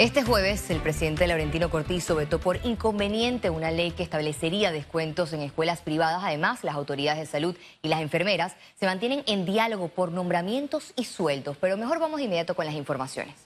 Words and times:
Este 0.00 0.24
jueves, 0.24 0.70
el 0.70 0.80
presidente 0.80 1.24
Laurentino 1.28 1.70
Cortizo 1.70 2.16
vetó 2.16 2.40
por 2.40 2.58
inconveniente 2.66 3.48
una 3.48 3.70
ley 3.70 3.92
que 3.92 4.02
establecería 4.02 4.72
descuentos 4.72 5.32
en 5.32 5.40
escuelas 5.40 5.82
privadas. 5.82 6.24
Además, 6.24 6.64
las 6.64 6.74
autoridades 6.74 7.20
de 7.20 7.26
salud 7.26 7.56
y 7.80 7.86
las 7.86 8.00
enfermeras 8.00 8.56
se 8.74 8.86
mantienen 8.86 9.22
en 9.28 9.46
diálogo 9.46 9.86
por 9.86 10.10
nombramientos 10.10 10.92
y 10.96 11.04
sueldos. 11.04 11.56
Pero 11.60 11.76
mejor 11.76 12.00
vamos 12.00 12.16
de 12.18 12.24
inmediato 12.24 12.56
con 12.56 12.66
las 12.66 12.74
informaciones. 12.74 13.36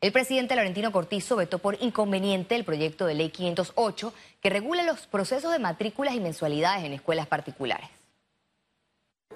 El 0.00 0.12
presidente 0.12 0.54
Laurentino 0.54 0.92
Cortizo 0.92 1.34
vetó 1.34 1.58
por 1.58 1.76
inconveniente 1.82 2.54
el 2.54 2.64
proyecto 2.64 3.04
de 3.06 3.14
ley 3.14 3.30
508 3.30 4.14
que 4.40 4.50
regula 4.50 4.84
los 4.84 5.08
procesos 5.08 5.50
de 5.50 5.58
matrículas 5.58 6.14
y 6.14 6.20
mensualidades 6.20 6.84
en 6.84 6.92
escuelas 6.92 7.26
particulares. 7.26 7.88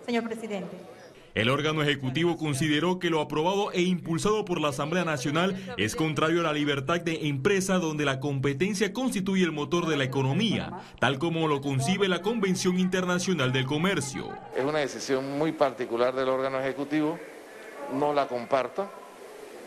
Señor 0.06 0.22
presidente. 0.22 0.99
El 1.34 1.48
órgano 1.48 1.82
ejecutivo 1.82 2.36
consideró 2.36 2.98
que 2.98 3.08
lo 3.08 3.20
aprobado 3.20 3.70
e 3.72 3.82
impulsado 3.82 4.44
por 4.44 4.60
la 4.60 4.68
Asamblea 4.68 5.04
Nacional 5.04 5.56
es 5.76 5.94
contrario 5.94 6.40
a 6.40 6.42
la 6.42 6.52
libertad 6.52 7.00
de 7.00 7.28
empresa 7.28 7.78
donde 7.78 8.04
la 8.04 8.18
competencia 8.18 8.92
constituye 8.92 9.44
el 9.44 9.52
motor 9.52 9.86
de 9.86 9.96
la 9.96 10.04
economía, 10.04 10.72
tal 10.98 11.20
como 11.20 11.46
lo 11.46 11.60
concibe 11.60 12.08
la 12.08 12.20
Convención 12.20 12.80
Internacional 12.80 13.52
del 13.52 13.64
Comercio. 13.64 14.28
Es 14.56 14.64
una 14.64 14.80
decisión 14.80 15.38
muy 15.38 15.52
particular 15.52 16.14
del 16.14 16.28
órgano 16.28 16.58
ejecutivo, 16.58 17.16
no 17.94 18.12
la 18.12 18.26
comparto. 18.26 18.88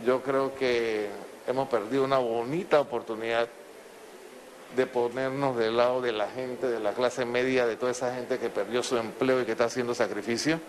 Yo 0.05 0.21
creo 0.21 0.53
que 0.55 1.07
hemos 1.47 1.69
perdido 1.69 2.03
una 2.03 2.17
bonita 2.17 2.81
oportunidad 2.81 3.47
de 4.75 4.85
ponernos 4.85 5.55
del 5.55 5.77
lado 5.77 6.01
de 6.01 6.11
la 6.11 6.27
gente, 6.27 6.67
de 6.67 6.81
la 6.81 6.93
clase 6.93 7.23
media, 7.23 7.65
de 7.65 7.77
toda 7.77 7.91
esa 7.93 8.13
gente 8.15 8.37
que 8.37 8.49
perdió 8.49 8.83
su 8.83 8.97
empleo 8.97 9.41
y 9.41 9.45
que 9.45 9.51
está 9.51 9.65
haciendo 9.65 9.93
sacrificio. 9.93 10.59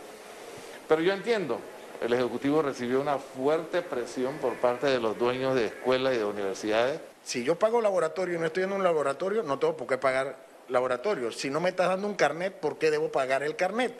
Pero 0.89 1.01
yo 1.01 1.13
entiendo, 1.13 1.61
el 2.03 2.13
Ejecutivo 2.13 2.61
recibió 2.63 3.01
una 3.01 3.19
fuerte 3.19 3.83
presión 3.83 4.37
por 4.39 4.55
parte 4.55 4.87
de 4.87 5.01
los 5.01 5.19
dueños 5.19 5.55
de 5.55 5.67
escuelas 5.67 6.15
y 6.15 6.19
de 6.19 6.25
universidades. 6.25 7.01
Si 7.23 7.43
yo 7.45 7.59
pago 7.59 7.81
laboratorio 7.81 8.37
y 8.37 8.39
no 8.39 8.47
estoy 8.47 8.65
en 8.65 8.73
un 8.73 8.83
laboratorio, 8.83 9.43
no 9.43 9.59
tengo 9.59 9.77
por 9.77 9.87
qué 9.87 9.97
pagar 9.97 10.37
laboratorio. 10.69 11.33
Si 11.33 11.49
no 11.49 11.61
me 11.61 11.71
estás 11.71 11.89
dando 11.89 12.07
un 12.07 12.15
carnet, 12.15 12.55
¿por 12.55 12.79
qué 12.79 12.91
debo 12.91 13.11
pagar 13.11 13.43
el 13.43 13.57
carnet? 13.57 13.95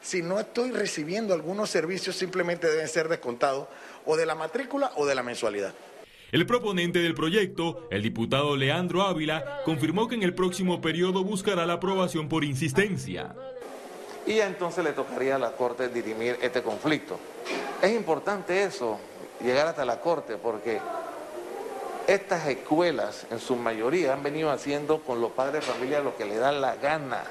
Si 0.00 0.22
no 0.22 0.38
estoy 0.38 0.70
recibiendo 0.70 1.34
algunos 1.34 1.70
servicios, 1.70 2.14
simplemente 2.14 2.68
deben 2.68 2.86
ser 2.86 3.08
descontados 3.08 3.66
o 4.06 4.16
de 4.16 4.26
la 4.26 4.36
matrícula 4.36 4.92
o 4.94 5.06
de 5.06 5.16
la 5.16 5.24
mensualidad. 5.24 5.74
El 6.30 6.46
proponente 6.46 7.00
del 7.00 7.14
proyecto, 7.14 7.88
el 7.90 8.02
diputado 8.02 8.56
Leandro 8.56 9.02
Ávila, 9.02 9.62
confirmó 9.64 10.06
que 10.06 10.14
en 10.14 10.22
el 10.22 10.34
próximo 10.34 10.80
periodo 10.80 11.24
buscará 11.24 11.66
la 11.66 11.74
aprobación 11.74 12.28
por 12.28 12.44
insistencia 12.44 13.34
y 14.28 14.40
entonces 14.40 14.84
le 14.84 14.92
tocaría 14.92 15.36
a 15.36 15.38
la 15.38 15.52
Corte 15.52 15.88
dirimir 15.88 16.38
este 16.42 16.62
conflicto. 16.62 17.18
Es 17.80 17.92
importante 17.92 18.62
eso, 18.62 18.98
llegar 19.40 19.66
hasta 19.66 19.86
la 19.86 20.00
Corte, 20.02 20.36
porque 20.36 20.80
estas 22.06 22.46
escuelas 22.46 23.26
en 23.30 23.38
su 23.40 23.56
mayoría 23.56 24.12
han 24.12 24.22
venido 24.22 24.50
haciendo 24.50 25.00
con 25.00 25.22
los 25.22 25.32
padres 25.32 25.66
de 25.66 25.72
familia 25.72 26.00
lo 26.00 26.14
que 26.14 26.26
le 26.26 26.36
da 26.36 26.52
la 26.52 26.76
gana. 26.76 27.24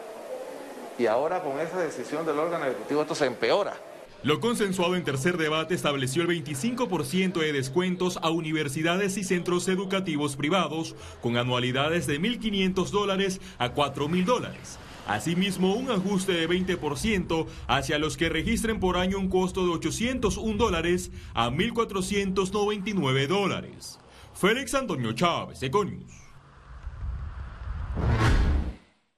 Y 0.98 1.06
ahora 1.06 1.44
con 1.44 1.60
esa 1.60 1.78
decisión 1.78 2.26
del 2.26 2.40
órgano 2.40 2.66
ejecutivo 2.66 3.04
esto 3.04 3.14
se 3.14 3.28
empeora. 3.28 3.78
Lo 4.24 4.40
consensuado 4.40 4.96
en 4.96 5.04
tercer 5.04 5.38
debate 5.38 5.76
estableció 5.76 6.24
el 6.24 6.30
25% 6.30 7.34
de 7.34 7.54
descuentos 7.54 8.18
a 8.24 8.32
universidades 8.32 9.18
y 9.18 9.24
centros 9.24 9.68
educativos 9.68 10.36
privados 10.36 10.96
con 11.22 11.38
anualidades 11.38 12.08
de 12.08 12.20
1.500 12.20 12.90
dólares 12.90 13.40
a 13.60 13.76
4.000 13.76 14.26
dólares 14.26 14.80
Asimismo, 15.08 15.74
un 15.74 15.90
ajuste 15.90 16.34
de 16.34 16.50
20% 16.50 17.48
hacia 17.68 17.98
los 17.98 18.18
que 18.18 18.28
registren 18.28 18.82
por 18.82 18.98
año 18.98 19.18
un 19.18 19.30
costo 19.30 19.66
de 19.66 19.72
801 19.72 20.58
dólares 20.58 21.12
a 21.34 21.50
1.499 21.50 23.28
dólares. 23.28 24.00
Félix 24.34 24.74
Antonio 24.76 25.14
Chávez, 25.14 25.64
Econius. 25.64 26.12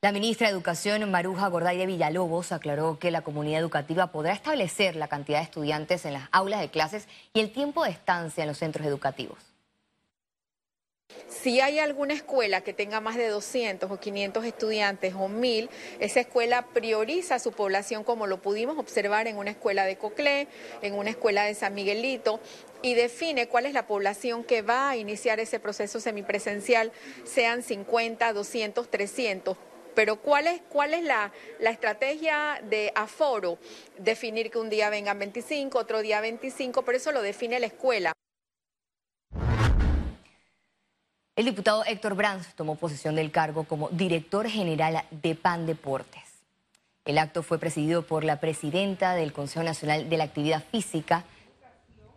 La 0.02 0.14
ministra 0.14 0.48
de 0.48 0.54
Educación, 0.54 1.10
Maruja 1.12 1.48
Gorday 1.50 1.78
de 1.78 1.88
Villalobos, 1.88 2.54
aclaró 2.54 3.00
que 3.00 3.12
la 3.12 3.22
comunidad 3.22 3.60
educativa 3.60 4.14
podrá 4.14 4.32
establecer 4.32 4.96
la 4.96 5.10
cantidad 5.10 5.40
de 5.40 5.46
estudiantes 5.46 6.06
en 6.06 6.14
las 6.14 6.30
aulas 6.32 6.62
de 6.62 6.70
clases 6.70 7.08
y 7.34 7.42
el 7.42 7.52
tiempo 7.52 7.84
de 7.84 7.90
estancia 7.90 8.44
en 8.44 8.48
los 8.48 8.60
centros 8.60 8.88
educativos. 8.88 9.49
Si 11.42 11.62
hay 11.62 11.80
alguna 11.80 12.16
escuela 12.16 12.62
que 12.62 12.74
tenga 12.74 13.00
más 13.00 13.16
de 13.16 13.30
200 13.30 13.90
o 13.90 13.98
500 13.98 14.44
estudiantes 14.44 15.14
o 15.18 15.30
1000, 15.30 15.70
esa 16.00 16.20
escuela 16.20 16.68
prioriza 16.74 17.40
su 17.40 17.54
población 17.54 18.04
como 18.04 18.28
lo 18.28 18.42
pudimos 18.42 18.78
observar 18.78 19.26
en 19.28 19.38
una 19.38 19.52
escuela 19.52 19.86
de 19.86 19.96
Coclé, 19.96 20.50
en 20.82 20.96
una 20.96 21.12
escuela 21.12 21.46
de 21.46 21.54
San 21.54 21.76
Miguelito, 21.76 22.42
y 22.82 22.94
define 22.94 23.48
cuál 23.48 23.68
es 23.68 23.74
la 23.74 23.88
población 23.88 24.44
que 24.44 24.64
va 24.64 24.90
a 24.90 24.98
iniciar 24.98 25.40
ese 25.40 25.62
proceso 25.62 26.02
semipresencial, 26.02 26.92
sean 27.24 27.64
50, 27.64 28.34
200, 28.34 28.90
300 28.90 29.58
pero 29.96 30.18
¿cuál 30.18 30.48
es, 30.48 30.62
cuál 30.70 30.94
es 30.94 31.04
la, 31.04 31.34
la, 31.60 31.72
estrategia 31.72 32.62
de 32.70 32.92
aforo? 32.96 33.58
Definir 33.98 34.50
que 34.50 34.58
un 34.58 34.70
día 34.70 34.90
vengan 34.90 35.20
25, 35.20 35.78
otro 35.78 36.02
día 36.02 36.22
25, 36.22 36.84
pero 36.84 36.98
eso 36.98 37.12
lo 37.12 37.22
define 37.22 37.60
la 37.60 37.66
escuela. 37.66 38.14
El 41.40 41.46
diputado 41.46 41.86
Héctor 41.86 42.16
Brands 42.16 42.54
tomó 42.54 42.76
posesión 42.76 43.16
del 43.16 43.32
cargo 43.32 43.64
como 43.64 43.88
director 43.92 44.50
general 44.50 45.06
de 45.10 45.36
PAN 45.36 45.66
Deportes. 45.66 46.26
El 47.06 47.18
acto 47.18 47.44
fue 47.44 47.60
presidido 47.60 48.02
por 48.06 48.26
la 48.26 48.42
presidenta 48.42 49.14
del 49.14 49.32
Consejo 49.32 49.64
Nacional 49.64 50.10
de 50.10 50.18
la 50.18 50.26
Actividad 50.26 50.62
Física, 50.70 51.24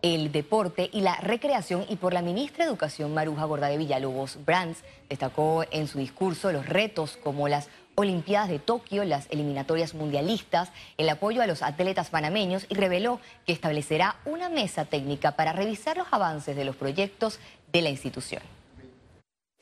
el 0.01 0.33
Deporte 0.33 0.89
y 0.91 0.99
la 0.99 1.15
Recreación 1.21 1.85
y 1.87 1.95
por 1.95 2.11
la 2.13 2.21
ministra 2.21 2.65
de 2.65 2.71
Educación 2.71 3.13
Maruja 3.13 3.45
Gorda 3.45 3.69
de 3.69 3.77
Villalobos. 3.77 4.43
Brands 4.43 4.83
destacó 5.07 5.63
en 5.71 5.87
su 5.87 5.99
discurso 5.99 6.51
los 6.51 6.67
retos 6.67 7.15
como 7.15 7.47
las 7.47 7.69
Olimpiadas 7.95 8.49
de 8.49 8.59
Tokio, 8.59 9.05
las 9.05 9.27
eliminatorias 9.29 9.93
mundialistas, 9.93 10.69
el 10.97 11.07
apoyo 11.07 11.41
a 11.41 11.47
los 11.47 11.61
atletas 11.61 12.09
panameños 12.09 12.65
y 12.67 12.75
reveló 12.75 13.21
que 13.45 13.53
establecerá 13.53 14.17
una 14.25 14.49
mesa 14.49 14.83
técnica 14.83 15.37
para 15.37 15.53
revisar 15.53 15.95
los 15.95 16.07
avances 16.11 16.57
de 16.57 16.65
los 16.65 16.75
proyectos 16.75 17.39
de 17.71 17.81
la 17.83 17.89
institución. 17.89 18.43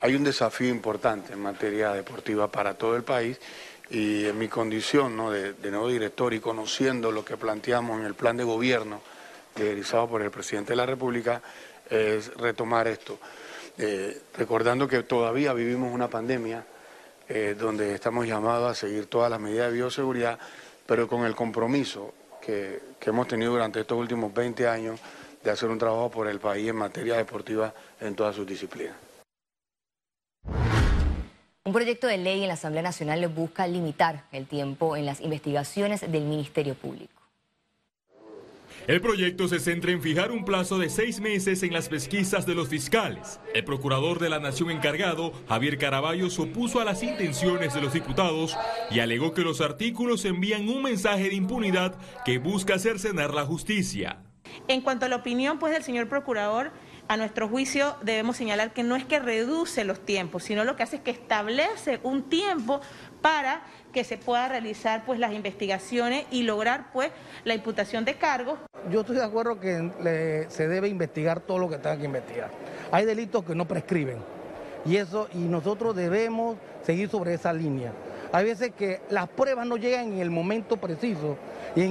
Hay 0.02 0.16
un 0.16 0.24
desafío 0.24 0.68
importante 0.68 1.32
en 1.32 1.40
materia 1.40 1.92
deportiva 1.92 2.50
para 2.50 2.74
todo 2.74 2.96
el 2.96 3.04
país 3.04 3.38
y 3.88 4.26
en 4.26 4.36
mi 4.36 4.48
condición 4.48 5.16
de, 5.30 5.70
nuevo 5.70 5.86
director 5.86 6.34
y 6.34 6.40
conociendo 6.40 7.12
lo 7.12 7.24
que 7.24 7.36
planteamos 7.36 8.00
en 8.00 8.06
el 8.06 8.14
plan 8.14 8.36
de 8.36 8.42
gobierno 8.42 9.00
realizado 9.54 10.08
por 10.08 10.22
el 10.22 10.32
presidente 10.32 10.72
de 10.72 10.76
la 10.78 10.86
República, 10.86 11.40
es 11.88 12.34
retomar 12.34 12.88
esto. 12.88 13.20
Eh, 13.78 14.22
recordando 14.36 14.88
que 14.88 15.04
todavía 15.04 15.52
vivimos 15.52 15.94
una 15.94 16.10
pandemia 16.10 16.66
eh, 17.28 17.54
donde 17.56 17.94
estamos 17.94 18.26
llamados 18.26 18.72
a 18.72 18.74
seguir 18.74 19.06
todas 19.06 19.30
las 19.30 19.38
medidas 19.38 19.68
de 19.70 19.76
bioseguridad, 19.76 20.36
pero 20.84 21.06
con 21.06 21.24
el 21.26 21.36
compromiso 21.36 22.12
que 22.40 22.80
hemos 23.02 23.28
tenido 23.28 23.52
durante 23.52 23.78
estos 23.78 23.96
últimos 23.96 24.34
20 24.34 24.66
años 24.66 24.98
de 25.44 25.50
hacer 25.52 25.68
un 25.68 25.78
trabajo 25.78 26.10
por 26.10 26.26
el 26.26 26.40
país 26.40 26.68
en 26.68 26.76
materia 26.76 27.18
deportiva 27.18 27.72
en 28.00 28.16
todas 28.16 28.34
sus 28.34 28.44
disciplinas. 28.44 29.11
Un 31.64 31.72
proyecto 31.72 32.08
de 32.08 32.18
ley 32.18 32.42
en 32.42 32.48
la 32.48 32.54
Asamblea 32.54 32.82
Nacional 32.82 33.24
busca 33.28 33.68
limitar 33.68 34.24
el 34.32 34.46
tiempo 34.46 34.96
en 34.96 35.06
las 35.06 35.20
investigaciones 35.20 36.00
del 36.00 36.24
Ministerio 36.24 36.74
Público. 36.74 37.12
El 38.88 39.00
proyecto 39.00 39.46
se 39.46 39.60
centra 39.60 39.92
en 39.92 40.02
fijar 40.02 40.32
un 40.32 40.44
plazo 40.44 40.76
de 40.76 40.90
seis 40.90 41.20
meses 41.20 41.62
en 41.62 41.72
las 41.72 41.88
pesquisas 41.88 42.46
de 42.46 42.56
los 42.56 42.66
fiscales. 42.66 43.38
El 43.54 43.62
procurador 43.62 44.18
de 44.18 44.28
la 44.28 44.40
Nación 44.40 44.72
encargado, 44.72 45.32
Javier 45.48 45.78
Caraballo, 45.78 46.30
se 46.30 46.42
opuso 46.42 46.80
a 46.80 46.84
las 46.84 47.04
intenciones 47.04 47.74
de 47.74 47.80
los 47.80 47.92
diputados 47.92 48.56
y 48.90 48.98
alegó 48.98 49.32
que 49.32 49.42
los 49.42 49.60
artículos 49.60 50.24
envían 50.24 50.68
un 50.68 50.82
mensaje 50.82 51.28
de 51.28 51.36
impunidad 51.36 51.94
que 52.24 52.38
busca 52.38 52.80
cercenar 52.80 53.34
la 53.34 53.44
justicia. 53.44 54.18
En 54.66 54.80
cuanto 54.80 55.06
a 55.06 55.08
la 55.08 55.16
opinión 55.16 55.60
pues, 55.60 55.72
del 55.72 55.84
señor 55.84 56.08
procurador, 56.08 56.72
a 57.08 57.16
nuestro 57.16 57.48
juicio 57.48 57.96
debemos 58.02 58.36
señalar 58.36 58.72
que 58.72 58.82
no 58.82 58.96
es 58.96 59.04
que 59.04 59.18
reduce 59.18 59.84
los 59.84 60.00
tiempos, 60.00 60.44
sino 60.44 60.64
lo 60.64 60.76
que 60.76 60.82
hace 60.82 60.96
es 60.96 61.02
que 61.02 61.10
establece 61.10 62.00
un 62.02 62.28
tiempo 62.28 62.80
para 63.20 63.62
que 63.92 64.04
se 64.04 64.16
pueda 64.16 64.48
realizar 64.48 65.04
pues 65.04 65.18
las 65.18 65.32
investigaciones 65.32 66.24
y 66.30 66.42
lograr 66.42 66.90
pues 66.92 67.10
la 67.44 67.54
imputación 67.54 68.04
de 68.04 68.14
cargos. 68.14 68.58
Yo 68.90 69.00
estoy 69.00 69.16
de 69.16 69.24
acuerdo 69.24 69.60
que 69.60 70.46
se 70.48 70.68
debe 70.68 70.88
investigar 70.88 71.40
todo 71.40 71.58
lo 71.58 71.68
que 71.68 71.76
tenga 71.76 71.98
que 71.98 72.04
investigar. 72.04 72.50
Hay 72.90 73.04
delitos 73.04 73.44
que 73.44 73.54
no 73.54 73.66
prescriben 73.66 74.18
y 74.84 74.96
eso 74.96 75.28
y 75.34 75.38
nosotros 75.38 75.94
debemos 75.94 76.56
seguir 76.82 77.08
sobre 77.08 77.34
esa 77.34 77.52
línea. 77.52 77.92
Hay 78.32 78.46
veces 78.46 78.72
que 78.72 79.02
las 79.10 79.28
pruebas 79.28 79.66
no 79.66 79.76
llegan 79.76 80.14
en 80.14 80.18
el 80.20 80.30
momento 80.30 80.78
preciso 80.78 81.36
y, 81.76 81.82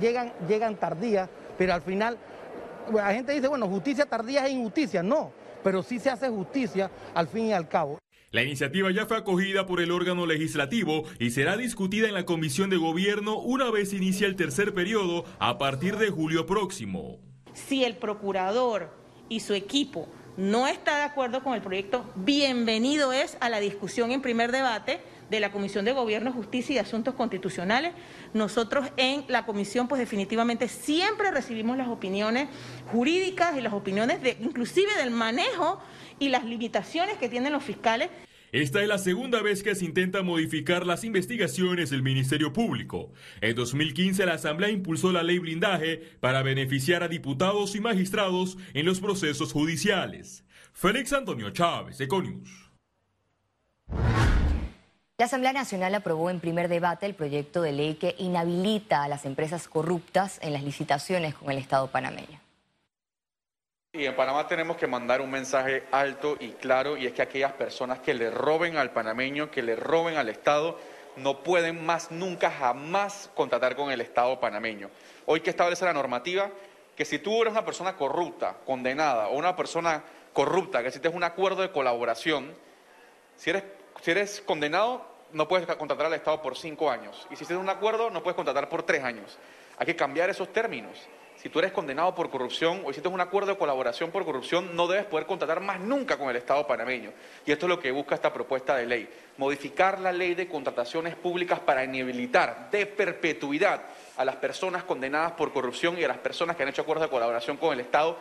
llegan, 0.00 0.32
llegan 0.48 0.74
tardías, 0.76 1.28
pero 1.56 1.72
al 1.72 1.82
final 1.82 2.18
la 2.92 3.12
gente 3.12 3.32
dice, 3.32 3.48
bueno, 3.48 3.68
justicia 3.68 4.06
tardía 4.06 4.46
es 4.46 4.52
injusticia. 4.52 5.02
No, 5.02 5.32
pero 5.62 5.82
sí 5.82 5.98
se 5.98 6.10
hace 6.10 6.28
justicia 6.28 6.90
al 7.14 7.28
fin 7.28 7.46
y 7.46 7.52
al 7.52 7.68
cabo. 7.68 7.98
La 8.30 8.42
iniciativa 8.42 8.90
ya 8.90 9.04
fue 9.04 9.18
acogida 9.18 9.66
por 9.66 9.80
el 9.80 9.90
órgano 9.90 10.24
legislativo 10.24 11.04
y 11.18 11.30
será 11.32 11.58
discutida 11.58 12.08
en 12.08 12.14
la 12.14 12.24
Comisión 12.24 12.70
de 12.70 12.78
Gobierno 12.78 13.38
una 13.38 13.70
vez 13.70 13.92
inicie 13.92 14.26
el 14.26 14.36
tercer 14.36 14.72
periodo 14.72 15.26
a 15.38 15.58
partir 15.58 15.98
de 15.98 16.08
julio 16.08 16.46
próximo. 16.46 17.18
Si 17.52 17.84
el 17.84 17.96
procurador 17.96 18.88
y 19.28 19.40
su 19.40 19.52
equipo 19.52 20.08
no 20.38 20.66
está 20.66 20.96
de 20.96 21.02
acuerdo 21.02 21.42
con 21.42 21.52
el 21.52 21.60
proyecto, 21.60 22.10
bienvenido 22.14 23.12
es 23.12 23.36
a 23.40 23.50
la 23.50 23.60
discusión 23.60 24.12
en 24.12 24.22
primer 24.22 24.50
debate 24.50 25.02
de 25.32 25.40
la 25.40 25.50
Comisión 25.50 25.84
de 25.86 25.92
Gobierno, 25.92 26.30
Justicia 26.30 26.76
y 26.76 26.78
Asuntos 26.78 27.14
Constitucionales. 27.14 27.94
Nosotros 28.34 28.92
en 28.98 29.24
la 29.28 29.46
comisión, 29.46 29.88
pues 29.88 29.98
definitivamente 29.98 30.68
siempre 30.68 31.30
recibimos 31.30 31.76
las 31.78 31.88
opiniones 31.88 32.48
jurídicas 32.92 33.56
y 33.56 33.62
las 33.62 33.72
opiniones 33.72 34.22
de, 34.22 34.36
inclusive 34.40 34.94
del 34.98 35.10
manejo 35.10 35.80
y 36.18 36.28
las 36.28 36.44
limitaciones 36.44 37.16
que 37.16 37.30
tienen 37.30 37.52
los 37.52 37.64
fiscales. 37.64 38.10
Esta 38.52 38.82
es 38.82 38.88
la 38.88 38.98
segunda 38.98 39.40
vez 39.40 39.62
que 39.62 39.74
se 39.74 39.86
intenta 39.86 40.22
modificar 40.22 40.86
las 40.86 41.02
investigaciones 41.02 41.88
del 41.88 42.02
Ministerio 42.02 42.52
Público. 42.52 43.10
En 43.40 43.56
2015 43.56 44.26
la 44.26 44.34
Asamblea 44.34 44.68
impulsó 44.68 45.12
la 45.12 45.22
ley 45.22 45.38
blindaje 45.38 45.96
para 46.20 46.42
beneficiar 46.42 47.02
a 47.02 47.08
diputados 47.08 47.74
y 47.74 47.80
magistrados 47.80 48.58
en 48.74 48.84
los 48.84 49.00
procesos 49.00 49.54
judiciales. 49.54 50.44
Félix 50.74 51.14
Antonio 51.14 51.48
Chávez, 51.48 51.98
Econius. 52.02 52.71
La 55.22 55.26
Asamblea 55.26 55.52
Nacional 55.52 55.94
aprobó 55.94 56.30
en 56.30 56.40
primer 56.40 56.66
debate 56.66 57.06
el 57.06 57.14
proyecto 57.14 57.62
de 57.62 57.70
ley 57.70 57.94
que 57.94 58.16
inhabilita 58.18 59.04
a 59.04 59.08
las 59.08 59.24
empresas 59.24 59.68
corruptas 59.68 60.40
en 60.42 60.52
las 60.52 60.64
licitaciones 60.64 61.36
con 61.36 61.48
el 61.48 61.58
Estado 61.58 61.86
panameño. 61.86 62.40
Y 63.92 64.04
en 64.04 64.16
Panamá 64.16 64.48
tenemos 64.48 64.76
que 64.76 64.88
mandar 64.88 65.20
un 65.20 65.30
mensaje 65.30 65.84
alto 65.92 66.36
y 66.40 66.48
claro, 66.48 66.96
y 66.96 67.06
es 67.06 67.12
que 67.12 67.22
aquellas 67.22 67.52
personas 67.52 68.00
que 68.00 68.14
le 68.14 68.32
roben 68.32 68.76
al 68.76 68.90
panameño, 68.90 69.48
que 69.48 69.62
le 69.62 69.76
roben 69.76 70.16
al 70.16 70.28
Estado, 70.28 70.76
no 71.14 71.44
pueden 71.44 71.86
más 71.86 72.10
nunca 72.10 72.50
jamás 72.50 73.30
contratar 73.36 73.76
con 73.76 73.92
el 73.92 74.00
Estado 74.00 74.40
panameño. 74.40 74.90
Hoy 75.26 75.40
que 75.40 75.50
establece 75.50 75.84
la 75.84 75.92
normativa 75.92 76.50
que 76.96 77.04
si 77.04 77.20
tú 77.20 77.42
eres 77.42 77.52
una 77.52 77.64
persona 77.64 77.94
corrupta, 77.94 78.56
condenada, 78.66 79.28
o 79.28 79.38
una 79.38 79.54
persona 79.54 80.02
corrupta, 80.32 80.82
que 80.82 80.90
si 80.90 80.98
tienes 80.98 81.16
un 81.16 81.22
acuerdo 81.22 81.62
de 81.62 81.70
colaboración, 81.70 82.52
si 83.36 83.50
eres, 83.50 83.62
si 84.00 84.10
eres 84.10 84.40
condenado, 84.40 85.11
no 85.32 85.48
puedes 85.48 85.66
contratar 85.76 86.06
al 86.06 86.14
Estado 86.14 86.40
por 86.42 86.56
cinco 86.56 86.90
años. 86.90 87.26
Y 87.30 87.36
si 87.36 87.44
tienes 87.44 87.62
un 87.62 87.70
acuerdo, 87.70 88.10
no 88.10 88.22
puedes 88.22 88.36
contratar 88.36 88.68
por 88.68 88.82
tres 88.84 89.02
años. 89.04 89.38
Hay 89.78 89.86
que 89.86 89.96
cambiar 89.96 90.30
esos 90.30 90.52
términos 90.52 90.98
si 91.42 91.48
tú 91.48 91.58
eres 91.58 91.72
condenado 91.72 92.14
por 92.14 92.30
corrupción 92.30 92.82
o 92.84 92.90
hiciste 92.90 93.08
un 93.08 93.20
acuerdo 93.20 93.50
de 93.50 93.58
colaboración 93.58 94.12
por 94.12 94.24
corrupción, 94.24 94.76
no 94.76 94.86
debes 94.86 95.06
poder 95.06 95.26
contratar 95.26 95.58
más 95.60 95.80
nunca 95.80 96.16
con 96.16 96.30
el 96.30 96.36
Estado 96.36 96.64
panameño. 96.68 97.10
Y 97.44 97.50
esto 97.50 97.66
es 97.66 97.70
lo 97.70 97.80
que 97.80 97.90
busca 97.90 98.14
esta 98.14 98.32
propuesta 98.32 98.76
de 98.76 98.86
ley, 98.86 99.08
modificar 99.38 99.98
la 99.98 100.12
ley 100.12 100.36
de 100.36 100.46
contrataciones 100.46 101.16
públicas 101.16 101.58
para 101.58 101.82
inhabilitar 101.82 102.70
de 102.70 102.86
perpetuidad 102.86 103.82
a 104.16 104.24
las 104.24 104.36
personas 104.36 104.84
condenadas 104.84 105.32
por 105.32 105.52
corrupción 105.52 105.98
y 105.98 106.04
a 106.04 106.08
las 106.08 106.18
personas 106.18 106.54
que 106.54 106.62
han 106.62 106.68
hecho 106.68 106.82
acuerdos 106.82 107.08
de 107.08 107.10
colaboración 107.10 107.56
con 107.56 107.72
el 107.72 107.80
Estado. 107.80 108.18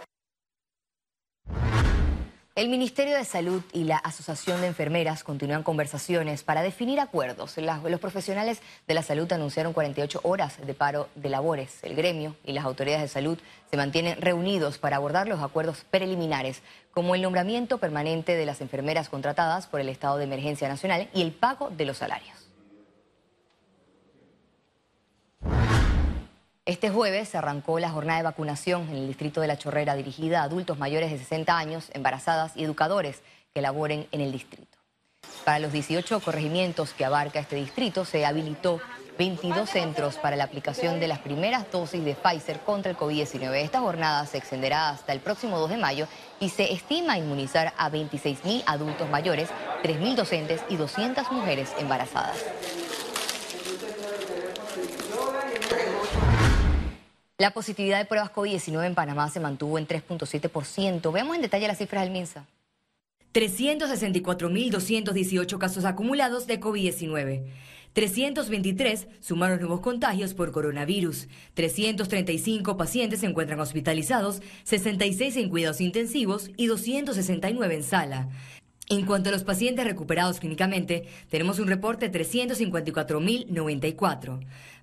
El 2.62 2.70
Ministerio 2.70 3.18
de 3.18 3.26
Salud 3.26 3.64
y 3.74 3.86
la 3.86 3.98
Asociación 3.98 4.62
de 4.62 4.68
Enfermeras 4.68 5.24
continúan 5.24 5.64
conversaciones 5.64 6.44
para 6.44 6.62
definir 6.62 7.00
acuerdos. 7.00 7.58
los 7.58 8.00
profesionales 8.00 8.62
de 8.88 8.94
la 8.94 9.02
salud 9.02 9.34
anunciaron 9.34 9.74
48 9.74 10.20
horas 10.22 10.64
de 10.64 10.76
paro 10.76 11.10
de 11.16 11.30
labores. 11.30 11.80
El 11.82 11.96
gremio 11.96 12.36
y 12.46 12.54
las 12.54 12.64
autoridades 12.64 13.02
de 13.02 13.08
salud 13.08 13.40
se 13.72 13.78
mantienen 13.78 14.22
reunidos 14.22 14.78
para 14.78 14.98
abordar 14.98 15.28
los 15.28 15.42
acuerdos 15.42 15.84
preliminares, 15.90 16.62
como 16.92 17.16
el 17.16 17.24
nombramiento 17.24 17.80
permanente 17.80 18.36
de 18.36 18.46
las 18.46 18.62
enfermeras 18.62 19.10
contratadas 19.10 19.66
por 19.66 19.80
el 19.80 19.90
estado 19.90 20.18
de 20.18 20.26
emergencia 20.26 20.70
nacional 20.70 21.10
y 21.16 21.24
el 21.24 21.32
pago 21.32 21.72
de 21.72 21.86
los 21.86 21.98
salarios. 21.98 22.41
Este 26.72 26.90
jueves 26.90 27.28
se 27.28 27.38
arrancó 27.38 27.80
la 27.80 27.90
jornada 27.90 28.20
de 28.20 28.24
vacunación 28.24 28.88
en 28.88 28.96
el 28.96 29.08
distrito 29.08 29.42
de 29.42 29.48
La 29.48 29.58
Chorrera 29.58 29.94
dirigida 29.94 30.40
a 30.40 30.44
adultos 30.44 30.80
mayores 30.80 31.12
de 31.12 31.18
60 31.18 31.58
años, 31.58 31.92
embarazadas 31.94 32.54
y 32.56 32.64
educadores 32.64 33.20
que 33.54 33.62
laboren 33.62 34.08
en 34.14 34.22
el 34.22 34.32
distrito. 34.32 34.78
Para 35.44 35.60
los 35.60 35.74
18 35.74 36.22
corregimientos 36.22 36.94
que 36.94 37.04
abarca 37.04 37.42
este 37.42 37.58
distrito 37.58 38.06
se 38.06 38.26
habilitó 38.26 38.80
22 39.18 39.70
centros 39.70 40.16
para 40.16 40.38
la 40.38 40.46
aplicación 40.46 41.02
de 41.02 41.10
las 41.10 41.20
primeras 41.20 41.70
dosis 41.70 42.06
de 42.06 42.16
Pfizer 42.16 42.62
contra 42.62 42.90
el 42.90 42.98
COVID-19. 42.98 43.54
Esta 43.56 43.82
jornada 43.82 44.26
se 44.26 44.38
extenderá 44.38 44.92
hasta 44.92 45.12
el 45.12 45.20
próximo 45.20 45.60
2 45.60 45.72
de 45.72 45.78
mayo 45.78 46.08
y 46.40 46.48
se 46.48 46.72
estima 46.72 47.18
inmunizar 47.18 47.74
a 47.78 47.92
26.000 47.92 48.64
adultos 48.66 49.10
mayores, 49.10 49.50
3.000 49.84 50.16
docentes 50.16 50.62
y 50.70 50.78
200 50.78 51.34
mujeres 51.34 51.74
embarazadas. 51.80 52.38
La 57.42 57.50
positividad 57.50 57.98
de 57.98 58.06
pruebas 58.06 58.32
COVID-19 58.32 58.86
en 58.86 58.94
Panamá 58.94 59.28
se 59.32 59.40
mantuvo 59.40 59.80
en 59.80 59.88
3.7%. 59.88 61.12
Veamos 61.12 61.36
en 61.36 61.42
detalle 61.42 61.68
las 61.68 61.80
cifras 61.80 62.04
del 62.04 62.12
MINSA. 62.12 62.46
364.218 63.34 65.58
casos 65.58 65.86
acumulados 65.86 66.46
de 66.46 66.60
COVID-19. 66.60 67.44
323 67.94 69.08
sumaron 69.22 69.60
nuevos 69.60 69.80
contagios 69.80 70.36
por 70.36 70.52
coronavirus. 70.52 71.30
335 71.56 72.78
pacientes 72.78 73.22
se 73.22 73.26
encuentran 73.26 73.60
hospitalizados, 73.60 74.44
66 74.66 75.36
en 75.38 75.50
cuidados 75.50 75.82
intensivos 75.82 76.52
y 76.58 76.68
269 76.68 77.74
en 77.74 77.84
sala. 77.84 78.30
En 78.92 79.06
cuanto 79.06 79.30
a 79.30 79.32
los 79.32 79.46
pacientes 79.46 79.86
recuperados 79.86 80.42
clínicamente, 80.42 81.08
tenemos 81.30 81.60
un 81.60 81.70
reporte 81.70 82.10
de 82.10 82.20
354.094. 82.20 84.42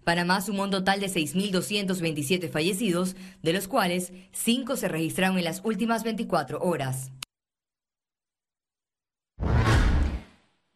Panamá 0.08 0.40
sumó 0.40 0.62
un 0.62 0.70
total 0.70 1.00
de 1.00 1.08
6.227 1.08 2.48
fallecidos, 2.48 3.14
de 3.42 3.52
los 3.52 3.68
cuales 3.68 4.10
5 4.32 4.76
se 4.76 4.88
registraron 4.88 5.36
en 5.36 5.44
las 5.44 5.60
últimas 5.64 6.02
24 6.02 6.62
horas. 6.62 7.10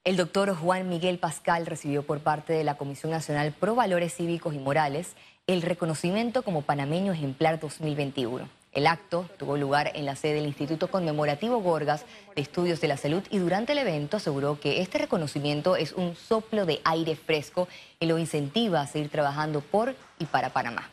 El 0.04 0.18
doctor 0.18 0.54
Juan 0.54 0.90
Miguel 0.90 1.18
Pascal 1.18 1.64
recibió 1.64 2.02
por 2.02 2.20
parte 2.20 2.52
de 2.52 2.62
la 2.62 2.76
Comisión 2.76 3.10
Nacional 3.10 3.54
Pro 3.58 3.74
Valores 3.74 4.14
Cívicos 4.14 4.54
y 4.54 4.58
Morales 4.58 5.14
el 5.46 5.62
reconocimiento 5.62 6.42
como 6.42 6.60
panameño 6.60 7.14
ejemplar 7.14 7.58
2021. 7.58 8.61
El 8.72 8.86
acto 8.86 9.28
tuvo 9.36 9.58
lugar 9.58 9.92
en 9.94 10.06
la 10.06 10.16
sede 10.16 10.34
del 10.34 10.46
Instituto 10.46 10.88
Conmemorativo 10.88 11.60
Gorgas 11.60 12.06
de 12.34 12.40
Estudios 12.40 12.80
de 12.80 12.88
la 12.88 12.96
Salud 12.96 13.22
y 13.30 13.36
durante 13.38 13.72
el 13.72 13.78
evento 13.78 14.16
aseguró 14.16 14.58
que 14.58 14.80
este 14.80 14.96
reconocimiento 14.96 15.76
es 15.76 15.92
un 15.92 16.16
soplo 16.16 16.64
de 16.64 16.80
aire 16.84 17.14
fresco 17.14 17.68
y 18.00 18.06
lo 18.06 18.18
incentiva 18.18 18.80
a 18.80 18.86
seguir 18.86 19.10
trabajando 19.10 19.60
por 19.60 19.94
y 20.18 20.24
para 20.24 20.54
Panamá. 20.54 20.88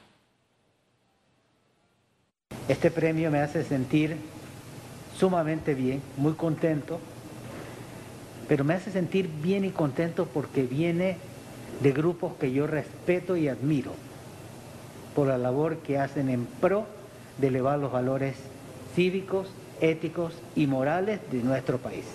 Este 2.67 2.91
premio 2.91 3.31
me 3.31 3.39
hace 3.39 3.63
sentir 3.63 4.17
sumamente 5.17 5.73
bien, 5.73 6.01
muy 6.17 6.33
contento, 6.33 6.99
pero 8.49 8.65
me 8.65 8.73
hace 8.73 8.91
sentir 8.91 9.29
bien 9.29 9.63
y 9.63 9.69
contento 9.69 10.25
porque 10.25 10.63
viene 10.63 11.17
de 11.81 11.93
grupos 11.93 12.33
que 12.35 12.51
yo 12.51 12.67
respeto 12.67 13.37
y 13.37 13.47
admiro 13.47 13.93
por 15.15 15.27
la 15.27 15.37
labor 15.37 15.77
que 15.77 15.97
hacen 15.97 16.29
en 16.29 16.45
pro 16.45 16.98
de 17.39 17.47
elevar 17.47 17.79
los 17.79 17.91
valores 17.91 18.35
cívicos, 18.95 19.49
éticos 19.81 20.33
y 20.55 20.67
morales 20.67 21.19
de 21.31 21.41
nuestro 21.43 21.77
país. 21.77 22.05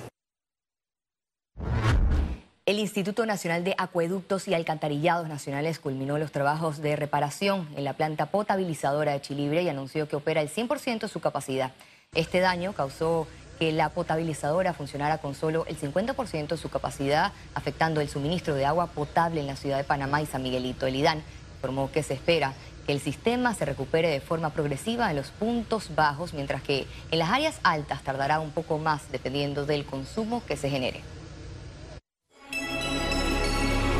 El 2.66 2.78
Instituto 2.78 3.26
Nacional 3.26 3.62
de 3.62 3.74
Acueductos 3.76 4.48
y 4.48 4.54
Alcantarillados 4.54 5.28
Nacionales 5.28 5.78
culminó 5.78 6.16
los 6.16 6.32
trabajos 6.32 6.80
de 6.80 6.96
reparación 6.96 7.68
en 7.76 7.84
la 7.84 7.92
planta 7.92 8.26
potabilizadora 8.26 9.12
de 9.12 9.20
Chilibre 9.20 9.62
y 9.62 9.68
anunció 9.68 10.08
que 10.08 10.16
opera 10.16 10.40
el 10.40 10.48
100% 10.48 11.00
de 11.00 11.08
su 11.08 11.20
capacidad. 11.20 11.72
Este 12.14 12.40
daño 12.40 12.72
causó 12.72 13.26
que 13.58 13.70
la 13.70 13.90
potabilizadora 13.90 14.72
funcionara 14.72 15.18
con 15.18 15.34
solo 15.34 15.66
el 15.66 15.78
50% 15.78 16.48
de 16.48 16.56
su 16.56 16.70
capacidad, 16.70 17.32
afectando 17.54 18.00
el 18.00 18.08
suministro 18.08 18.54
de 18.54 18.64
agua 18.64 18.86
potable 18.86 19.40
en 19.40 19.46
la 19.46 19.56
ciudad 19.56 19.76
de 19.76 19.84
Panamá 19.84 20.22
y 20.22 20.26
San 20.26 20.42
Miguelito. 20.42 20.86
El 20.86 20.96
IDAN 20.96 21.22
informó 21.56 21.92
que 21.92 22.02
se 22.02 22.14
espera 22.14 22.54
que 22.86 22.92
el 22.92 23.00
sistema 23.00 23.54
se 23.54 23.64
recupere 23.64 24.08
de 24.08 24.20
forma 24.20 24.50
progresiva 24.50 25.10
en 25.10 25.16
los 25.16 25.30
puntos 25.30 25.94
bajos, 25.94 26.34
mientras 26.34 26.62
que 26.62 26.86
en 27.10 27.18
las 27.18 27.30
áreas 27.30 27.60
altas 27.62 28.02
tardará 28.02 28.40
un 28.40 28.50
poco 28.50 28.78
más 28.78 29.10
dependiendo 29.10 29.66
del 29.66 29.84
consumo 29.84 30.42
que 30.46 30.56
se 30.56 30.70
genere. 30.70 31.00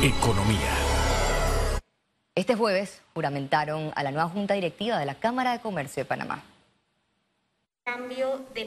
Economía. 0.01 0.71
Este 2.35 2.55
jueves 2.55 3.01
juramentaron 3.13 3.91
a 3.95 4.03
la 4.03 4.11
nueva 4.11 4.29
Junta 4.29 4.53
Directiva 4.53 4.99
de 4.99 5.05
la 5.05 5.15
Cámara 5.15 5.53
de 5.53 5.59
Comercio 5.59 6.03
de 6.03 6.05
Panamá. 6.05 6.43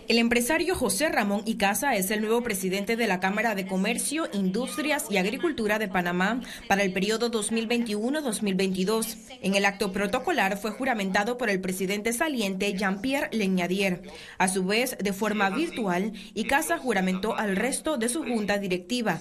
El 0.09 0.19
empresario 0.19 0.75
José 0.75 1.09
Ramón 1.09 1.43
Icaza 1.45 1.95
es 1.97 2.11
el 2.11 2.21
nuevo 2.21 2.43
presidente 2.43 2.97
de 2.97 3.07
la 3.07 3.21
Cámara 3.21 3.55
de 3.55 3.67
Comercio, 3.67 4.29
Industrias 4.33 5.07
y 5.11 5.19
Agricultura 5.19 5.79
de 5.79 5.89
Panamá 5.89 6.41
para 6.67 6.83
el 6.83 6.93
periodo 6.93 7.31
2021-2022. 7.31 9.17
En 9.43 9.55
el 9.55 9.65
acto 9.65 9.93
protocolar 9.93 10.57
fue 10.57 10.71
juramentado 10.71 11.37
por 11.37 11.51
el 11.51 11.61
presidente 11.61 12.13
saliente 12.13 12.73
Jean-Pierre 12.75 13.29
Leñadier. 13.33 14.03
A 14.39 14.49
su 14.49 14.65
vez, 14.65 14.97
de 14.99 15.13
forma 15.13 15.51
virtual, 15.51 16.13
Icaza 16.35 16.79
juramentó 16.79 17.37
al 17.37 17.57
resto 17.57 17.99
de 17.99 18.09
su 18.09 18.25
junta 18.25 18.59
directiva. 18.59 19.21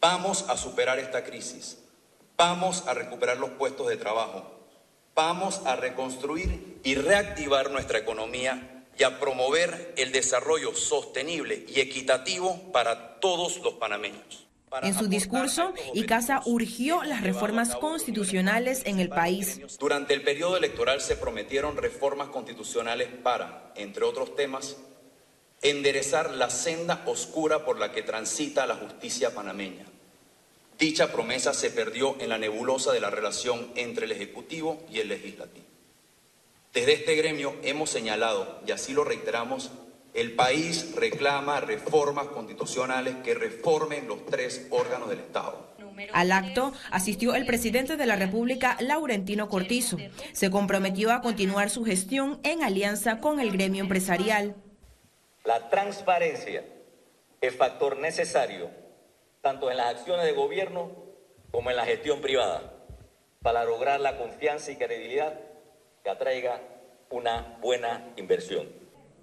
Vamos 0.00 0.44
a 0.48 0.56
superar 0.56 0.98
esta 0.98 1.24
crisis. 1.24 1.78
Vamos 2.36 2.84
a 2.86 2.94
recuperar 2.94 3.38
los 3.38 3.50
puestos 3.50 3.88
de 3.88 3.96
trabajo. 3.96 4.50
Vamos 5.14 5.62
a 5.64 5.76
reconstruir 5.76 6.80
y 6.82 6.96
reactivar 6.96 7.70
nuestra 7.70 7.98
economía 7.98 8.73
y 8.98 9.02
a 9.02 9.18
promover 9.18 9.94
el 9.96 10.12
desarrollo 10.12 10.74
sostenible 10.74 11.64
y 11.68 11.80
equitativo 11.80 12.72
para 12.72 13.20
todos 13.20 13.58
los 13.58 13.74
panameños. 13.74 14.46
En 14.82 14.94
su 14.94 15.06
discurso, 15.06 15.72
Icaza 15.94 16.42
urgió 16.46 17.04
las 17.04 17.22
reformas 17.22 17.76
constitucionales 17.76 18.82
en 18.86 18.98
el 18.98 19.08
país. 19.08 19.60
Durante 19.78 20.14
el 20.14 20.22
periodo 20.22 20.56
electoral 20.56 21.00
se 21.00 21.16
prometieron 21.16 21.76
reformas 21.76 22.28
constitucionales 22.28 23.08
para, 23.22 23.72
entre 23.76 24.04
otros 24.04 24.34
temas, 24.34 24.76
enderezar 25.62 26.32
la 26.32 26.50
senda 26.50 27.02
oscura 27.06 27.64
por 27.64 27.78
la 27.78 27.92
que 27.92 28.02
transita 28.02 28.66
la 28.66 28.74
justicia 28.74 29.34
panameña. 29.34 29.86
Dicha 30.78 31.12
promesa 31.12 31.54
se 31.54 31.70
perdió 31.70 32.16
en 32.18 32.28
la 32.28 32.38
nebulosa 32.38 32.92
de 32.92 33.00
la 33.00 33.10
relación 33.10 33.70
entre 33.76 34.06
el 34.06 34.12
Ejecutivo 34.12 34.82
y 34.90 34.98
el 34.98 35.08
Legislativo. 35.08 35.73
Desde 36.74 36.94
este 36.94 37.14
gremio 37.14 37.54
hemos 37.62 37.88
señalado, 37.88 38.60
y 38.66 38.72
así 38.72 38.92
lo 38.92 39.04
reiteramos, 39.04 39.70
el 40.12 40.34
país 40.34 40.92
reclama 40.96 41.60
reformas 41.60 42.26
constitucionales 42.26 43.14
que 43.22 43.34
reformen 43.34 44.08
los 44.08 44.26
tres 44.26 44.66
órganos 44.70 45.08
del 45.08 45.20
Estado. 45.20 45.72
Al 46.12 46.32
acto 46.32 46.72
asistió 46.90 47.36
el 47.36 47.46
presidente 47.46 47.96
de 47.96 48.06
la 48.06 48.16
República, 48.16 48.76
Laurentino 48.80 49.48
Cortizo. 49.48 49.98
Se 50.32 50.50
comprometió 50.50 51.12
a 51.12 51.20
continuar 51.20 51.70
su 51.70 51.84
gestión 51.84 52.40
en 52.42 52.64
alianza 52.64 53.20
con 53.20 53.38
el 53.38 53.52
gremio 53.52 53.84
empresarial. 53.84 54.56
La 55.44 55.70
transparencia 55.70 56.64
es 57.40 57.54
factor 57.54 57.98
necesario 57.98 58.68
tanto 59.42 59.70
en 59.70 59.76
las 59.76 59.94
acciones 59.94 60.24
de 60.24 60.32
gobierno 60.32 60.90
como 61.52 61.70
en 61.70 61.76
la 61.76 61.84
gestión 61.84 62.20
privada 62.20 62.74
para 63.42 63.62
lograr 63.62 64.00
la 64.00 64.16
confianza 64.18 64.72
y 64.72 64.76
credibilidad 64.76 65.38
que 66.04 66.10
atraiga 66.10 66.60
una 67.10 67.56
buena 67.62 68.12
inversión. 68.16 68.68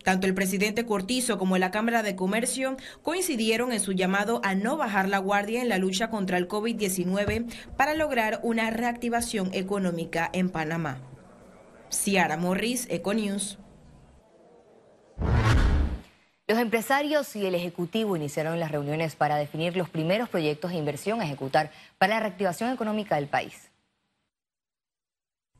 Tanto 0.04 0.26
el 0.26 0.34
presidente 0.34 0.84
Cortizo 0.84 1.38
como 1.38 1.60
la 1.60 1.70
Cámara 1.70 2.02
de 2.02 2.16
Comercio 2.16 2.76
coincidieron 3.04 3.72
en 3.72 3.80
su 3.80 3.92
llamado 3.92 4.42
a 4.44 4.56
no 4.56 4.78
bajar 4.78 5.08
la 5.08 5.20
guardia 5.20 5.62
en 5.62 5.70
la 5.70 5.78
lucha 5.78 6.10
contra 6.10 6.40
el 6.40 6.48
COVID-19 6.48 7.54
para 7.78 7.94
lograr 7.94 8.40
una 8.42 8.72
reactivación 8.72 9.54
económica 9.54 10.28
en 10.34 10.50
Panamá. 10.50 10.98
Ciara 11.92 12.36
Morris, 12.36 12.88
Econews. 12.90 13.60
Los 16.48 16.58
empresarios 16.58 17.36
y 17.36 17.46
el 17.46 17.54
Ejecutivo 17.54 18.16
iniciaron 18.16 18.60
las 18.60 18.72
reuniones 18.72 19.16
para 19.16 19.36
definir 19.36 19.78
los 19.78 19.88
primeros 19.88 20.30
proyectos 20.30 20.72
de 20.72 20.78
inversión 20.78 21.22
a 21.22 21.26
ejecutar 21.26 21.72
para 22.00 22.16
la 22.16 22.22
reactivación 22.22 22.74
económica 22.74 23.16
del 23.16 23.28
país. 23.28 23.71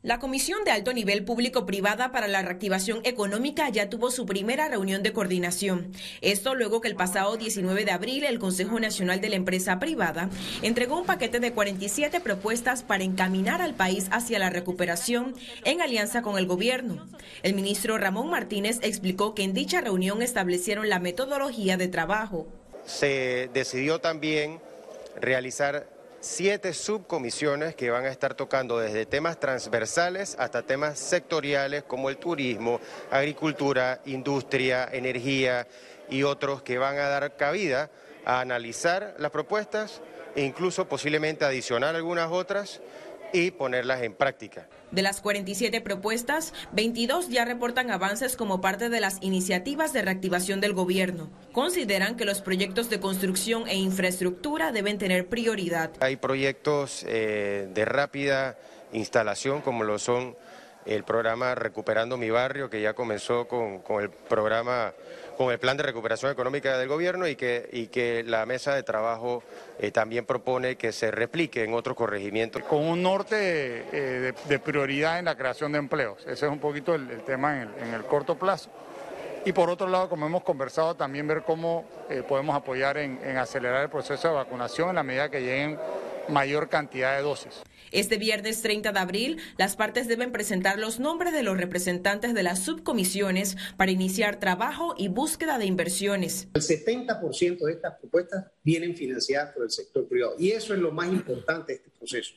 La 0.02 0.18
Comisión 0.18 0.64
de 0.64 0.72
Alto 0.72 0.92
Nivel 0.92 1.24
Público-Privada 1.24 2.10
para 2.10 2.26
la 2.26 2.42
Reactivación 2.42 3.02
Económica 3.04 3.68
ya 3.68 3.88
tuvo 3.88 4.10
su 4.10 4.26
primera 4.26 4.66
reunión 4.66 5.04
de 5.04 5.12
coordinación. 5.12 5.92
Esto 6.22 6.56
luego 6.56 6.80
que 6.80 6.88
el 6.88 6.96
pasado 6.96 7.36
19 7.36 7.84
de 7.84 7.92
abril 7.92 8.24
el 8.24 8.40
Consejo 8.40 8.80
Nacional 8.80 9.20
de 9.20 9.28
la 9.28 9.36
Empresa 9.36 9.78
Privada 9.78 10.28
entregó 10.60 10.98
un 10.98 11.06
paquete 11.06 11.38
de 11.38 11.52
47 11.52 12.18
propuestas 12.18 12.82
para 12.82 13.04
encaminar 13.04 13.62
al 13.62 13.74
país 13.74 14.08
hacia 14.10 14.40
la 14.40 14.50
recuperación 14.50 15.36
en 15.64 15.80
alianza 15.80 16.20
con 16.22 16.36
el 16.36 16.48
gobierno. 16.48 17.06
El 17.44 17.54
ministro 17.54 17.96
Ramón 17.96 18.28
Martínez 18.28 18.80
explicó 18.82 19.36
que 19.36 19.44
en 19.44 19.54
dicha 19.54 19.82
reunión 19.82 20.20
establecieron 20.20 20.88
la 20.88 20.98
metodología 20.98 21.76
de 21.76 21.86
trabajo. 21.86 22.48
Se 22.86 23.50
decidió 23.54 24.00
también 24.00 24.58
realizar 25.20 25.91
siete 26.22 26.72
subcomisiones 26.72 27.74
que 27.74 27.90
van 27.90 28.04
a 28.04 28.08
estar 28.08 28.34
tocando 28.34 28.78
desde 28.78 29.06
temas 29.06 29.40
transversales 29.40 30.36
hasta 30.38 30.62
temas 30.62 30.96
sectoriales 30.98 31.82
como 31.82 32.08
el 32.08 32.16
turismo, 32.16 32.80
agricultura, 33.10 34.00
industria, 34.06 34.88
energía 34.92 35.66
y 36.08 36.22
otros 36.22 36.62
que 36.62 36.78
van 36.78 36.96
a 36.98 37.08
dar 37.08 37.36
cabida 37.36 37.90
a 38.24 38.40
analizar 38.40 39.16
las 39.18 39.32
propuestas 39.32 40.00
e 40.36 40.44
incluso 40.44 40.88
posiblemente 40.88 41.44
adicionar 41.44 41.96
algunas 41.96 42.30
otras 42.30 42.80
y 43.32 43.50
ponerlas 43.50 44.02
en 44.02 44.14
práctica. 44.14 44.68
De 44.92 45.02
las 45.02 45.22
47 45.22 45.80
propuestas, 45.80 46.52
22 46.72 47.30
ya 47.30 47.46
reportan 47.46 47.90
avances 47.90 48.36
como 48.36 48.60
parte 48.60 48.90
de 48.90 49.00
las 49.00 49.16
iniciativas 49.22 49.94
de 49.94 50.02
reactivación 50.02 50.60
del 50.60 50.74
gobierno. 50.74 51.30
Consideran 51.52 52.16
que 52.16 52.26
los 52.26 52.42
proyectos 52.42 52.90
de 52.90 53.00
construcción 53.00 53.66
e 53.68 53.76
infraestructura 53.76 54.70
deben 54.70 54.98
tener 54.98 55.26
prioridad. 55.28 55.90
Hay 56.00 56.16
proyectos 56.16 57.04
eh, 57.08 57.68
de 57.72 57.84
rápida 57.86 58.58
instalación 58.92 59.62
como 59.62 59.84
lo 59.84 59.98
son 59.98 60.36
el 60.86 61.04
programa 61.04 61.54
Recuperando 61.54 62.16
mi 62.16 62.30
barrio, 62.30 62.68
que 62.68 62.80
ya 62.80 62.94
comenzó 62.94 63.46
con, 63.46 63.80
con 63.80 64.02
el 64.02 64.10
programa 64.10 64.92
con 65.36 65.50
el 65.50 65.58
plan 65.58 65.76
de 65.76 65.82
recuperación 65.82 66.30
económica 66.30 66.76
del 66.78 66.88
gobierno 66.88 67.26
y 67.26 67.36
que, 67.36 67.68
y 67.72 67.86
que 67.88 68.22
la 68.24 68.46
mesa 68.46 68.74
de 68.74 68.82
trabajo 68.82 69.42
eh, 69.78 69.90
también 69.90 70.24
propone 70.24 70.76
que 70.76 70.92
se 70.92 71.10
replique 71.10 71.64
en 71.64 71.74
otros 71.74 71.96
corregimientos. 71.96 72.62
Con 72.62 72.84
un 72.84 73.02
norte 73.02 73.84
eh, 73.92 74.32
de, 74.46 74.58
prioridad 74.58 75.18
en 75.18 75.24
la 75.26 75.36
creación 75.36 75.72
de 75.72 75.78
empleos. 75.78 76.20
Ese 76.22 76.46
es 76.46 76.52
un 76.52 76.58
poquito 76.58 76.94
el, 76.94 77.22
tema 77.22 77.62
en 77.62 77.94
el, 77.94 78.04
corto 78.04 78.36
plazo. 78.36 78.70
Y 79.44 79.52
por 79.52 79.70
otro 79.70 79.88
lado, 79.88 80.08
como 80.08 80.26
hemos 80.26 80.44
conversado, 80.44 80.94
también 80.94 81.26
ver 81.26 81.42
cómo 81.42 81.84
eh, 82.08 82.22
podemos 82.26 82.54
apoyar 82.54 82.96
en, 82.98 83.18
en 83.24 83.38
acelerar 83.38 83.82
el 83.82 83.90
proceso 83.90 84.28
de 84.28 84.34
vacunación 84.34 84.90
en 84.90 84.94
la 84.96 85.02
medida 85.02 85.28
que 85.28 85.40
lleguen 85.40 85.78
mayor 86.28 86.68
cantidad 86.68 87.16
de 87.16 87.22
dosis. 87.22 87.62
Este 87.92 88.16
viernes 88.16 88.62
30 88.62 88.90
de 88.90 88.98
abril, 88.98 89.38
las 89.58 89.76
partes 89.76 90.08
deben 90.08 90.32
presentar 90.32 90.78
los 90.78 90.98
nombres 90.98 91.34
de 91.34 91.42
los 91.42 91.58
representantes 91.58 92.32
de 92.32 92.42
las 92.42 92.64
subcomisiones 92.64 93.58
para 93.76 93.90
iniciar 93.90 94.40
trabajo 94.40 94.94
y 94.96 95.08
búsqueda 95.08 95.58
de 95.58 95.66
inversiones. 95.66 96.48
El 96.54 96.62
70% 96.62 97.58
de 97.58 97.72
estas 97.72 97.98
propuestas 97.98 98.46
vienen 98.62 98.96
financiadas 98.96 99.52
por 99.52 99.64
el 99.64 99.70
sector 99.70 100.08
privado 100.08 100.36
y 100.38 100.52
eso 100.52 100.72
es 100.72 100.80
lo 100.80 100.90
más 100.90 101.08
importante 101.08 101.72
de 101.72 101.76
este 101.76 101.90
proceso, 101.90 102.32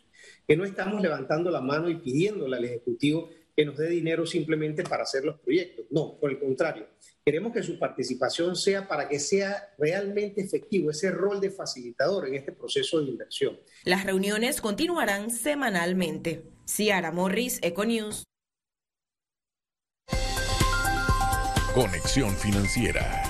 que 0.46 0.58
no 0.58 0.66
estamos 0.66 1.02
levantando 1.02 1.50
la 1.50 1.62
mano 1.62 1.90
y 1.90 1.96
pidiéndole 1.96 2.58
al 2.58 2.66
Ejecutivo 2.66 3.30
que 3.56 3.66
nos 3.66 3.78
dé 3.78 3.90
dinero 3.90 4.26
simplemente 4.26 4.84
para 4.84 5.04
hacer 5.04 5.24
los 5.24 5.40
proyectos. 5.40 5.86
No, 5.90 6.18
por 6.20 6.32
el 6.32 6.40
contrario, 6.40 6.88
Queremos 7.28 7.54
que 7.54 7.64
su 7.64 7.80
participación 7.80 8.56
sea 8.56 8.88
para 8.88 9.10
que 9.10 9.18
sea 9.18 9.74
realmente 9.80 10.42
efectivo 10.42 10.92
ese 10.92 11.10
rol 11.10 11.42
de 11.42 11.50
facilitador 11.50 12.28
en 12.28 12.36
este 12.36 12.52
proceso 12.52 13.00
de 13.00 13.10
inversión. 13.10 13.60
Las 13.84 14.04
reuniones 14.04 14.62
continuarán 14.62 15.32
semanalmente. 15.32 16.44
Ciara 16.68 17.12
Morris, 17.12 17.58
Econews. 17.64 18.26
Conexión 21.74 22.30
Financiera. 22.38 23.25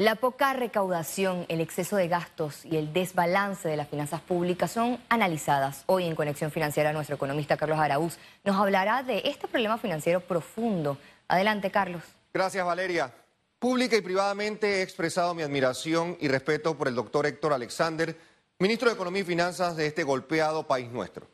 La 0.00 0.14
poca 0.14 0.52
recaudación, 0.52 1.44
el 1.48 1.60
exceso 1.60 1.96
de 1.96 2.06
gastos 2.06 2.64
y 2.64 2.76
el 2.76 2.92
desbalance 2.92 3.68
de 3.68 3.76
las 3.76 3.88
finanzas 3.88 4.20
públicas 4.20 4.70
son 4.70 5.02
analizadas. 5.08 5.82
Hoy 5.86 6.04
en 6.04 6.14
Conexión 6.14 6.52
Financiera 6.52 6.92
nuestro 6.92 7.16
economista 7.16 7.56
Carlos 7.56 7.80
Araúz 7.80 8.16
nos 8.44 8.54
hablará 8.54 9.02
de 9.02 9.22
este 9.24 9.48
problema 9.48 9.76
financiero 9.76 10.20
profundo. 10.20 10.98
Adelante, 11.26 11.72
Carlos. 11.72 12.04
Gracias, 12.32 12.64
Valeria. 12.64 13.12
Pública 13.58 13.96
y 13.96 14.00
privadamente 14.00 14.76
he 14.76 14.82
expresado 14.82 15.34
mi 15.34 15.42
admiración 15.42 16.16
y 16.20 16.28
respeto 16.28 16.78
por 16.78 16.86
el 16.86 16.94
doctor 16.94 17.26
Héctor 17.26 17.52
Alexander, 17.52 18.16
ministro 18.60 18.90
de 18.90 18.94
Economía 18.94 19.22
y 19.22 19.24
Finanzas 19.24 19.74
de 19.74 19.88
este 19.88 20.04
golpeado 20.04 20.64
país 20.64 20.88
nuestro. 20.92 21.26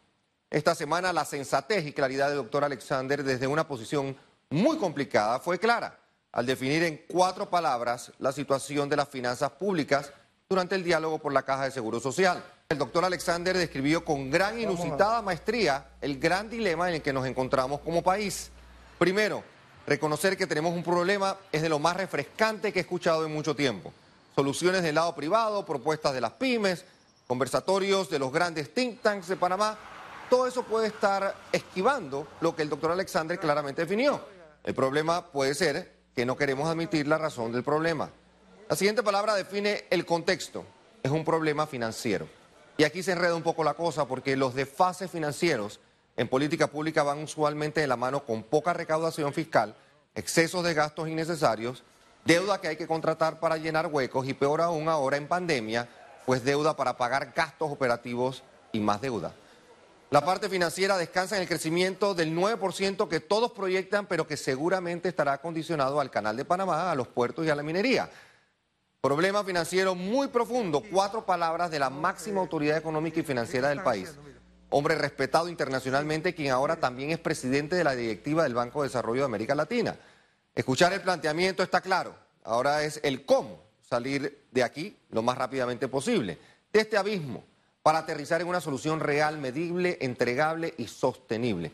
Esta 0.49 0.75
semana 0.75 1.13
la 1.13 1.27
sensatez 1.27 1.85
y 1.87 1.93
claridad 1.93 2.29
del 2.29 2.39
doctor 2.39 2.65
Alexander 2.65 3.25
desde 3.25 3.47
una 3.47 3.69
posición 3.69 4.17
muy 4.49 4.79
complicada 4.79 5.39
fue 5.39 5.59
clara 5.59 5.99
al 6.35 6.45
definir 6.45 6.83
en 6.83 7.01
cuatro 7.09 7.49
palabras 7.49 8.13
la 8.19 8.33
situación 8.33 8.91
de 8.91 8.97
las 8.97 9.09
finanzas 9.09 9.51
públicas 9.53 10.13
durante 10.49 10.75
el 10.75 10.85
diálogo 10.85 11.19
por 11.19 11.33
la 11.33 11.43
Caja 11.43 11.65
de 11.65 11.71
Seguro 11.71 11.99
Social. 11.99 12.45
El 12.69 12.77
doctor 12.77 13.05
Alexander 13.05 13.57
describió 13.57 14.05
con 14.05 14.31
gran 14.31 14.61
inusitada 14.61 15.23
maestría 15.23 15.87
el 16.03 16.19
gran 16.19 16.51
dilema 16.51 16.89
en 16.89 16.97
el 16.97 17.03
que 17.03 17.13
nos 17.13 17.27
encontramos 17.27 17.81
como 17.81 18.03
país. 18.03 18.51
Primero, 18.99 19.43
Reconocer 19.87 20.39
que 20.39 20.47
tenemos 20.47 20.73
un 20.73 20.83
problema 20.83 21.37
es 21.53 21.61
de 21.61 21.69
lo 21.69 21.79
más 21.79 21.97
refrescante 21.97 22.73
que 22.73 22.79
he 22.79 22.83
escuchado 22.83 23.27
en 23.27 23.35
mucho 23.35 23.55
tiempo. 23.55 23.93
Soluciones 24.35 24.83
del 24.83 24.95
lado 24.95 25.15
privado, 25.15 25.67
propuestas 25.67 26.15
de 26.15 26.23
las 26.23 26.33
pymes, 26.33 26.87
conversatorios 27.27 28.09
de 28.09 28.19
los 28.19 28.33
grandes 28.33 28.73
think 28.73 29.03
tanks 29.03 29.29
de 29.29 29.37
Panamá, 29.37 29.77
todo 30.31 30.47
eso 30.47 30.63
puede 30.63 30.87
estar 30.87 31.35
esquivando 31.53 32.27
lo 32.41 32.57
que 32.57 32.63
el 32.63 32.71
doctor 32.71 32.93
Alexander 32.93 33.39
claramente 33.39 33.83
definió. 33.83 34.25
El 34.65 34.75
problema 34.75 35.27
puede 35.27 35.55
ser 35.55 35.94
que 36.15 36.25
no 36.25 36.37
queremos 36.37 36.69
admitir 36.69 37.07
la 37.07 37.19
razón 37.19 37.53
del 37.53 37.65
problema. 37.65 38.11
La 38.69 38.77
siguiente 38.77 39.03
palabra 39.03 39.35
define 39.35 39.85
el 39.91 40.07
contexto. 40.07 40.65
Es 41.03 41.11
un 41.11 41.25
problema 41.25 41.67
financiero. 41.67 42.29
Y 42.77 42.85
aquí 42.85 43.03
se 43.03 43.13
enreda 43.13 43.35
un 43.35 43.43
poco 43.43 43.63
la 43.63 43.75
cosa 43.75 44.07
porque 44.07 44.37
los 44.37 44.55
desfases 44.55 45.11
financieros 45.11 45.81
en 46.17 46.29
política 46.29 46.69
pública 46.69 47.03
van 47.03 47.23
usualmente 47.23 47.81
de 47.81 47.87
la 47.87 47.97
mano 47.97 48.25
con 48.25 48.43
poca 48.43 48.73
recaudación 48.73 49.33
fiscal, 49.33 49.75
excesos 50.15 50.65
de 50.65 50.75
gastos 50.75 51.09
innecesarios, 51.09 51.83
deuda 52.25 52.61
que 52.61 52.69
hay 52.69 52.77
que 52.77 52.87
contratar 52.87 53.41
para 53.41 53.57
llenar 53.57 53.89
huecos 53.89 54.27
y 54.27 54.35
peor 54.35 54.61
aún 54.61 54.89
ahora 54.89 55.17
en 55.17 55.29
pandemia, 55.29 55.89
pues 56.25 56.45
deuda 56.45 56.77
para 56.77 56.97
pagar 56.97 57.33
gastos 57.35 57.71
operativos 57.71 58.43
y 58.73 58.81
más 58.81 59.01
deuda. 59.01 59.35
La 60.15 60.25
parte 60.25 60.49
financiera 60.49 60.97
descansa 60.97 61.35
en 61.35 61.43
el 61.43 61.49
crecimiento 61.49 62.15
del 62.15 62.37
9% 62.37 63.09
que 63.09 63.19
todos 63.19 63.51
proyectan, 63.51 64.07
pero 64.07 64.29
que 64.29 64.37
seguramente 64.37 65.09
estará 65.09 65.39
condicionado 65.39 65.99
al 65.99 66.13
Canal 66.13 66.37
de 66.37 66.45
Panamá, 66.45 66.93
a 66.93 66.95
los 66.95 67.09
puertos 67.09 67.45
y 67.45 67.51
a 67.51 67.57
la 67.57 67.65
minería. 67.65 68.09
Problema 69.01 69.43
financiero 69.43 69.97
muy 69.97 70.29
profundo, 70.29 70.85
cuatro 70.89 71.27
palabras 71.27 71.69
de 71.73 71.81
la 71.81 71.91
máxima 71.91 72.41
autoridad 72.41 72.79
económica 72.79 73.19
y 73.19 73.25
financiera 73.25 73.71
del 73.71 73.83
país. 73.83 74.15
Hombre 74.71 74.95
respetado 74.95 75.49
internacionalmente, 75.49 76.33
quien 76.33 76.53
ahora 76.53 76.77
también 76.77 77.11
es 77.11 77.19
presidente 77.19 77.75
de 77.75 77.83
la 77.83 77.97
directiva 77.97 78.45
del 78.45 78.55
Banco 78.55 78.83
de 78.83 78.91
Desarrollo 78.91 79.23
de 79.23 79.27
América 79.27 79.57
Latina. 79.57 79.97
Escuchar 80.55 80.93
el 80.93 81.01
planteamiento 81.01 81.65
está 81.65 81.81
claro, 81.81 82.15
ahora 82.45 82.85
es 82.85 83.01
el 83.03 83.25
cómo 83.25 83.65
salir 83.83 84.45
de 84.53 84.63
aquí 84.63 84.97
lo 85.11 85.23
más 85.23 85.37
rápidamente 85.37 85.89
posible, 85.89 86.39
de 86.73 86.81
este 86.81 86.97
abismo, 86.97 87.43
para 87.85 87.99
aterrizar 87.99 88.41
en 88.41 88.49
una 88.49 88.63
solución 88.63 88.99
real, 88.99 89.37
medible, 89.37 89.99
entregable 90.01 90.73
y 90.79 90.87
sostenible. 90.87 91.71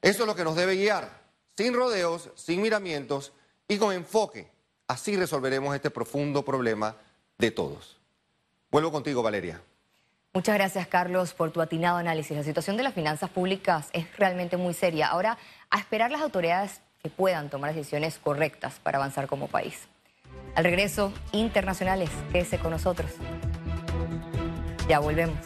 Eso 0.00 0.24
es 0.24 0.26
lo 0.26 0.34
que 0.34 0.42
nos 0.42 0.56
debe 0.56 0.74
guiar, 0.74 1.08
sin 1.56 1.72
rodeos, 1.72 2.30
sin 2.34 2.60
miramientos 2.60 3.32
y 3.68 3.78
con 3.78 3.94
enfoque. 3.94 4.50
Así 4.88 5.16
resolveremos 5.16 5.72
este 5.76 5.88
profundo 5.88 6.44
problema 6.44 6.96
de 7.38 7.52
todos. 7.52 7.96
Vuelvo 8.72 8.90
contigo, 8.90 9.22
Valeria. 9.22 9.62
Muchas 10.34 10.56
gracias, 10.56 10.88
Carlos, 10.88 11.32
por 11.32 11.52
tu 11.52 11.60
atinado 11.60 11.96
análisis. 11.98 12.36
La 12.36 12.42
situación 12.42 12.76
de 12.76 12.82
las 12.82 12.94
finanzas 12.94 13.30
públicas 13.30 13.88
es 13.92 14.04
realmente 14.16 14.56
muy 14.56 14.74
seria. 14.74 15.06
Ahora, 15.06 15.38
a 15.70 15.78
esperar 15.78 16.10
las 16.10 16.22
autoridades 16.22 16.80
que 17.00 17.08
puedan 17.08 17.50
tomar 17.50 17.72
decisiones 17.72 18.18
correctas 18.18 18.80
para 18.82 18.98
avanzar 18.98 19.28
como 19.28 19.46
país. 19.46 19.86
Al 20.56 20.64
regreso, 20.64 21.12
internacionales, 21.30 22.10
quédese 22.32 22.58
con 22.58 22.72
nosotros. 22.72 23.12
Ya 24.92 25.00
volvemos. 25.00 25.38